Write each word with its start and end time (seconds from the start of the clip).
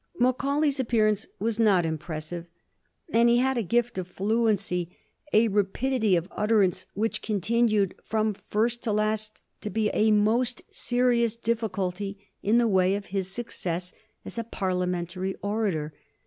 Macaulay's 0.17 0.79
appearance 0.79 1.27
was 1.37 1.59
not 1.59 1.85
impressive, 1.85 2.47
and 3.13 3.29
he 3.29 3.37
had 3.37 3.55
a 3.55 3.61
gift 3.61 3.99
of 3.99 4.07
fluency, 4.07 4.97
a 5.31 5.47
rapidity 5.49 6.15
of 6.15 6.27
utterance 6.31 6.87
which 6.95 7.21
continued, 7.21 7.93
from 8.03 8.33
first 8.49 8.81
to 8.81 8.91
last, 8.91 9.43
to 9.61 9.69
be 9.69 9.91
a 9.93 10.09
most 10.09 10.63
serious 10.73 11.35
difficulty 11.35 12.31
in 12.41 12.57
the 12.57 12.67
way 12.67 12.95
of 12.95 13.07
his 13.13 13.29
success 13.29 13.93
as 14.25 14.39
a 14.39 14.43
Parliamentary 14.43 15.35
orator. 15.43 15.93